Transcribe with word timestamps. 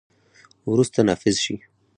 وروسته، 0.71 0.99
نافذ 1.07 1.35
شي. 1.43 1.55